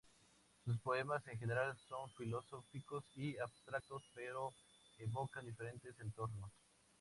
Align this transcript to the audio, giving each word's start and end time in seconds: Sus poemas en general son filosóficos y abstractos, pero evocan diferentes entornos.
Sus 0.65 0.79
poemas 0.79 1.21
en 1.27 1.37
general 1.37 1.77
son 1.87 2.09
filosóficos 2.17 3.03
y 3.15 3.37
abstractos, 3.37 4.01
pero 4.15 4.49
evocan 4.97 5.45
diferentes 5.45 5.93
entornos. 5.99 6.49